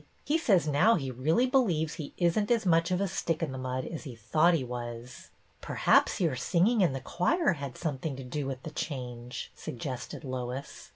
He 0.25 0.39
says 0.39 0.67
now 0.67 0.95
he 0.95 1.11
really 1.11 1.45
believes 1.45 1.93
he 1.93 2.11
is 2.17 2.35
n't 2.35 2.49
as 2.49 2.65
much 2.65 2.89
of 2.89 2.99
a 2.99 3.07
stick 3.07 3.43
in 3.43 3.51
the 3.51 3.59
mud 3.59 3.85
as 3.85 4.03
he 4.03 4.15
thought 4.15 4.55
he 4.55 4.63
was."" 4.63 5.29
Perhaps 5.61 6.13
jmur 6.17 6.35
singing 6.39 6.81
in 6.81 6.93
the 6.93 7.01
choir 7.01 7.53
had 7.53 7.77
something 7.77 8.15
to 8.15 8.23
do 8.23 8.47
with 8.47 8.63
the 8.63 8.71
change," 8.71 9.51
suggested 9.53 10.23
Lois. 10.23 10.89